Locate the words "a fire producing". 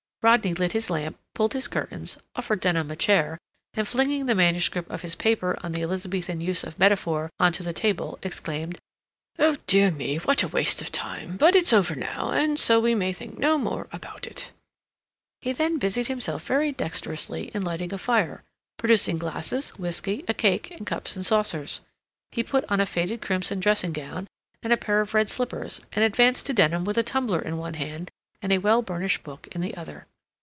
17.91-19.17